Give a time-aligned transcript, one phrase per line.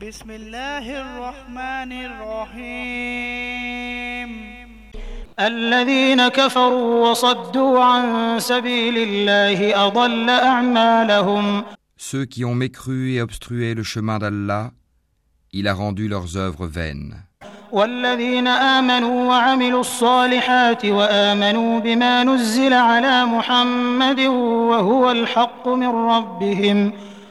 [0.00, 4.54] بسم الله الرحمن الرحيم
[5.40, 11.62] الذين كفروا وصدوا عن سبيل الله أضل أعمالهم
[11.98, 14.70] Ceux qui ont mécru et obstrué le chemin d'Allah,
[15.54, 17.24] il a rendu leurs œuvres vaines.
[17.72, 26.92] والذين آمنوا وعملوا الصالحات وآمنوا بما نزل على محمد وهو الحق من ربهم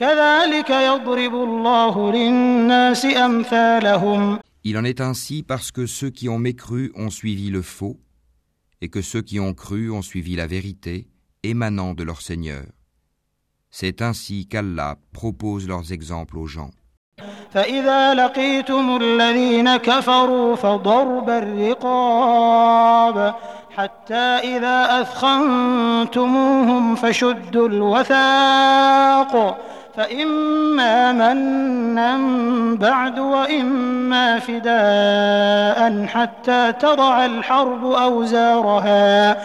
[0.00, 0.06] Il
[4.78, 7.96] en est ainsi parce que ceux qui ont mécru ont suivi le faux,
[8.80, 11.06] et que ceux qui ont cru ont suivi la vérité
[11.42, 12.64] émanant de leur Seigneur.
[13.70, 16.70] C'est ainsi qu'Allah propose leurs exemples aux gens.
[29.94, 32.18] فإما منا
[32.76, 39.36] بعد وإما فداء حتى تضع الحرب أوزارها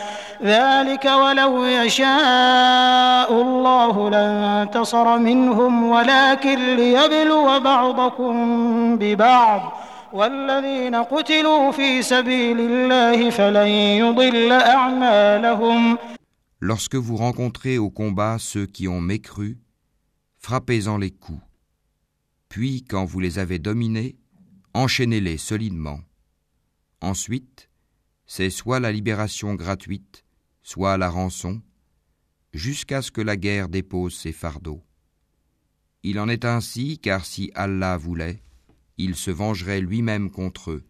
[0.43, 8.33] ذلك ولو يشاء الله لانتصر منهم ولكن ليبلو بعضكم
[8.97, 9.71] ببعض
[10.13, 13.67] والذين قتلوا في سبيل الله فلن
[14.01, 15.97] يضل أعمالهم
[16.59, 19.47] Lorsque vous rencontrez au combat ceux qui ont mécru,
[20.37, 21.43] frappez-en les coups.
[22.49, 24.17] Puis, quand vous les avez dominés,
[24.73, 25.99] enchaînez-les solidement.
[27.01, 27.69] Ensuite,
[28.25, 30.23] c'est soit la libération gratuite,
[30.63, 31.61] soit la rançon,
[32.53, 34.81] jusqu'à ce que la guerre dépose ses fardeaux.
[36.03, 38.41] Il en est ainsi, car si Allah voulait,
[38.97, 40.83] il se vengerait lui-même contre eux,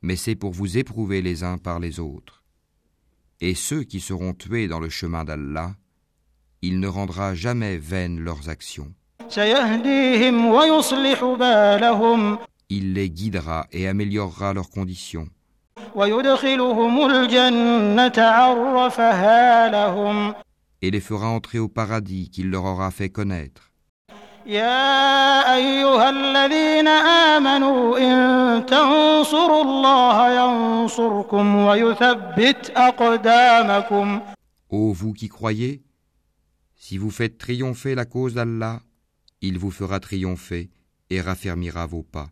[0.00, 2.44] mais c'est pour vous éprouver les uns par les autres.
[3.40, 5.76] Et ceux qui seront tués dans le chemin d'Allah,
[6.62, 8.92] il ne rendra jamais vaines leurs actions.
[12.70, 15.28] Il les guidera et améliorera leurs conditions.
[20.80, 23.64] Et les fera entrer au paradis qu'il leur aura fait connaître.
[34.70, 35.82] Ô vous qui croyez,
[36.80, 38.80] si vous faites triompher la cause d'Allah,
[39.42, 40.70] il vous fera triompher
[41.10, 42.28] et raffermira vos pas.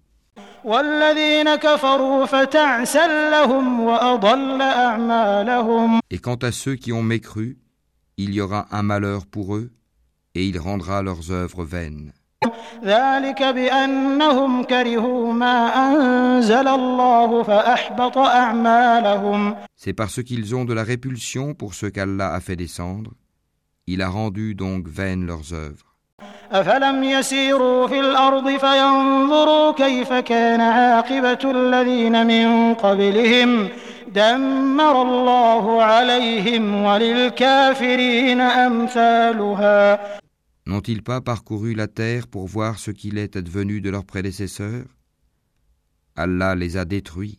[6.10, 7.58] Et quant à ceux qui ont mécru,
[8.18, 9.72] il y aura un malheur pour eux,
[10.36, 12.12] et il rendra leurs œuvres vaines.
[19.74, 23.10] C'est parce qu'ils ont de la répulsion pour ce qu'Allah a fait descendre,
[23.88, 25.94] il a rendu donc vaines leurs œuvres.
[40.68, 44.84] N'ont-ils pas parcouru la terre pour voir ce qu'il est advenu de leurs prédécesseurs
[46.16, 47.38] Allah les a détruits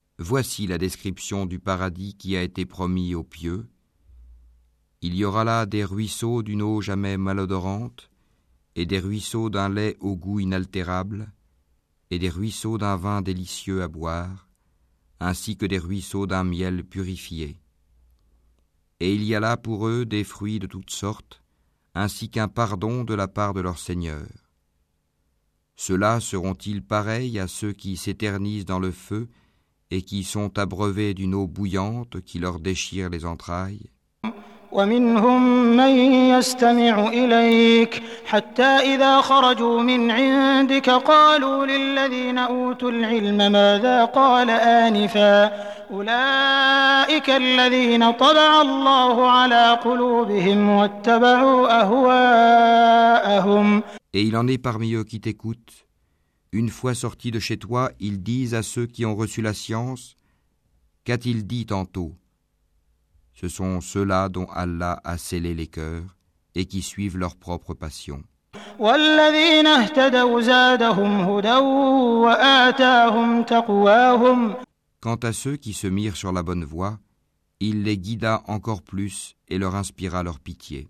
[0.21, 3.65] Voici la description du paradis qui a été promis aux pieux.
[5.01, 8.11] Il y aura là des ruisseaux d'une eau jamais malodorante,
[8.75, 11.33] et des ruisseaux d'un lait au goût inaltérable,
[12.11, 14.47] et des ruisseaux d'un vin délicieux à boire,
[15.19, 17.59] ainsi que des ruisseaux d'un miel purifié.
[18.99, 21.41] Et il y a là pour eux des fruits de toutes sortes,
[21.95, 24.29] ainsi qu'un pardon de la part de leur Seigneur.
[25.77, 29.27] Ceux-là seront-ils pareils à ceux qui s'éternisent dans le feu
[29.91, 33.91] et qui sont abreuvés d'une eau bouillante qui leur déchire les entrailles.
[54.13, 55.59] Et il en est parmi eux qui t'écoutent
[56.53, 60.15] une fois sortis de chez toi, ils disent à ceux qui ont reçu la science
[61.05, 62.13] Qu'a-t-il dit tantôt
[63.33, 66.03] Ce sont ceux-là dont Allah a scellé les cœurs
[66.55, 68.23] et qui suivent leur propre passion.
[74.99, 76.99] Quant à ceux qui se mirent sur la bonne voie,
[77.61, 80.89] il les guida encore plus et leur inspira leur pitié.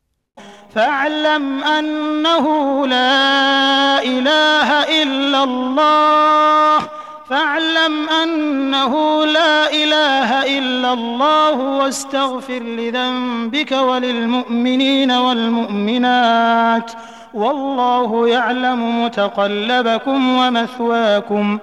[0.71, 2.45] فاعلم أنه
[2.87, 4.69] لا إله
[5.03, 6.89] إلا الله
[7.29, 8.93] فاعلم أنه
[9.25, 16.91] لا إله إلا الله واستغفر لذنبك وللمؤمنين والمؤمنات
[17.33, 21.59] والله يعلم متقلبكم ومثواكم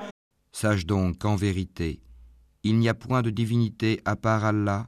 [0.50, 2.00] Sache donc qu'en vérité,
[2.64, 4.86] il n'y a point de divinité à part Allah,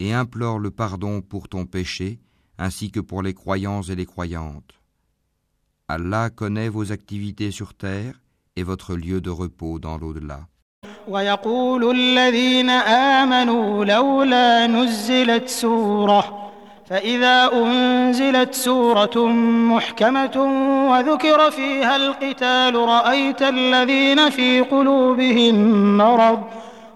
[0.00, 2.20] et implore le pardon pour ton péché,
[2.58, 4.72] ainsi que pour les croyants et les croyantes.
[5.88, 8.14] Allah connaît vos activités sur terre
[8.56, 10.40] et votre lieu de repos dans l'au-delà.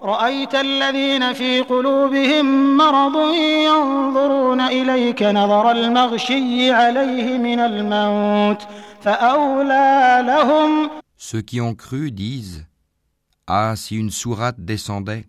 [0.08, 0.62] Ceux
[11.42, 12.64] qui ont cru disent
[13.48, 15.24] Ah, si une sourate descendait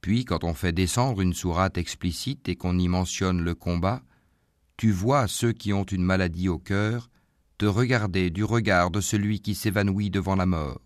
[0.00, 4.00] Puis, quand on fait descendre une sourate explicite et qu'on y mentionne le combat,
[4.76, 7.08] tu vois ceux qui ont une maladie au cœur
[7.58, 10.83] te regarder du regard de celui qui s'évanouit devant la mort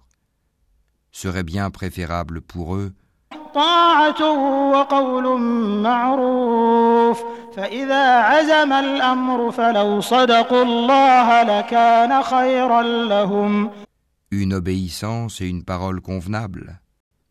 [1.13, 2.93] serait bien préférable pour eux
[14.31, 16.79] une obéissance et une parole convenable.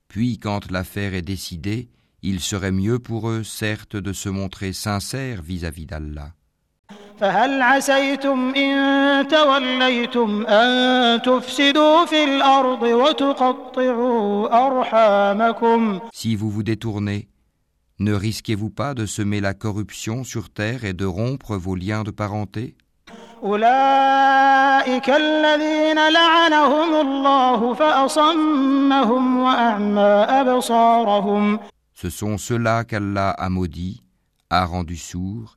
[0.07, 1.89] Puis quand l'affaire est décidée,
[2.23, 6.31] il serait mieux pour eux, certes, de se montrer sincères vis-à-vis d'Allah.
[7.19, 7.23] Si
[16.35, 17.27] vous vous détournez,
[17.99, 22.11] ne risquez-vous pas de semer la corruption sur terre et de rompre vos liens de
[22.11, 22.75] parenté
[31.95, 34.03] Ce sont ceux-là qu'Allah a maudits,
[34.51, 35.56] a rendus sourds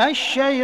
[0.00, 0.60] Ceux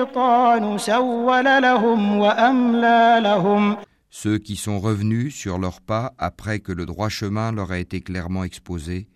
[4.38, 8.44] qui sont revenus sur leurs pas après que le droit chemin leur a été clairement
[8.44, 9.08] exposé,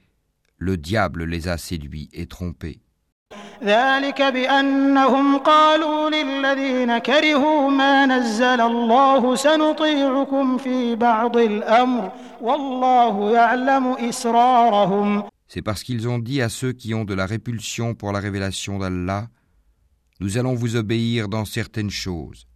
[0.56, 2.80] le diable les a séduits et trompés.
[3.62, 3.68] C'est
[15.62, 19.26] parce qu'ils ont dit à ceux qui ont de la répulsion pour la révélation d'Allah
[20.20, 22.46] nous allons vous obéir dans certaines choses.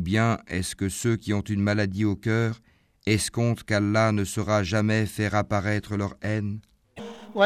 [0.00, 2.56] bien est-ce que ceux qui ont une maladie au cœur
[3.04, 6.60] escomptent qu'Allah ne saura jamais faire apparaître leur haine
[7.38, 7.44] Or,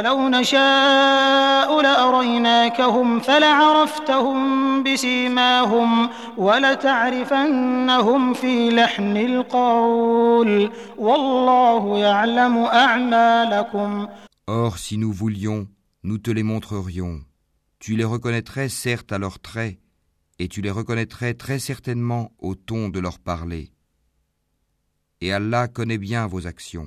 [14.76, 15.66] si nous voulions,
[16.04, 17.18] nous te les montrerions.
[17.80, 19.80] Tu les reconnaîtrais certes à leurs traits,
[20.38, 23.72] et tu les reconnaîtrais très certainement au ton de leur parler.
[25.20, 26.86] Et Allah connaît bien vos actions.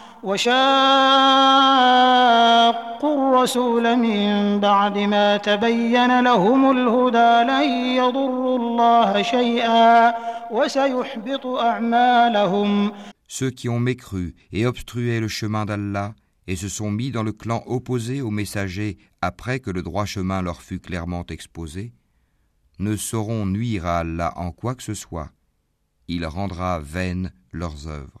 [0.23, 0.29] Ceux
[13.49, 16.13] qui ont mécru et obstrué le chemin d'Allah
[16.45, 20.43] et se sont mis dans le clan opposé aux messagers après que le droit chemin
[20.43, 21.93] leur fut clairement exposé,
[22.77, 25.31] ne sauront nuire à Allah en quoi que ce soit.
[26.07, 28.20] Il rendra vaines leurs œuvres.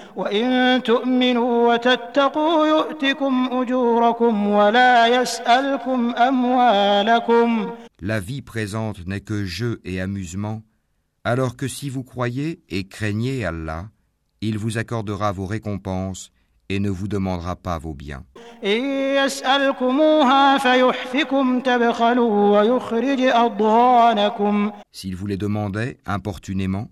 [0.15, 0.29] La
[8.19, 10.63] vie présente n'est que jeu et amusement,
[11.23, 13.85] alors que si vous croyez et craignez Allah,
[14.41, 16.31] il vous accordera vos récompenses
[16.67, 18.23] et ne vous demandera pas vos biens.
[18.63, 19.15] S'il
[25.15, 26.87] vous les demandait importunément,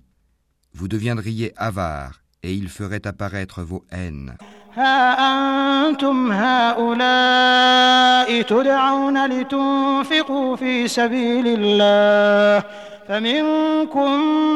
[0.73, 4.35] vous deviendriez avare, et il ferait apparaître vos haines.
[4.75, 12.63] ها أنتم هؤلاء تدعون لتنفقوا في سبيل الله
[13.07, 14.11] فمنكم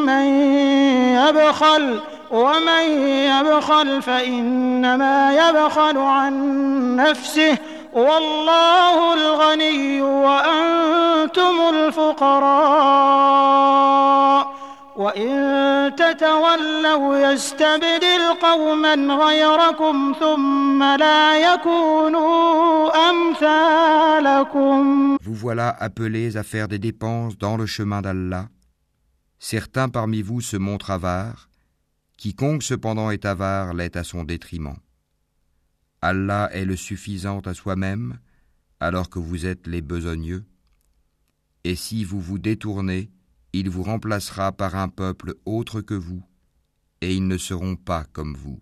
[0.05, 0.23] من
[1.17, 1.99] يبخل
[2.31, 2.83] ومن
[3.27, 6.33] يبخل فإنما يبخل عن
[6.95, 7.57] نفسه
[7.93, 14.52] والله الغني وأنتم الفقراء
[14.95, 15.01] Vous
[25.33, 28.49] voilà appelés à faire des dépenses dans le chemin d'Allah.
[29.39, 31.49] Certains parmi vous se montrent avares.
[32.17, 34.77] Quiconque cependant est avare l'est à son détriment.
[36.03, 38.19] Allah est le suffisant à soi-même,
[38.79, 40.43] alors que vous êtes les besogneux.
[41.63, 43.09] Et si vous vous détournez,
[43.55, 46.23] il vous remplacera par un peuple autre que vous,
[47.01, 48.59] et ils ne seront pas comme vous.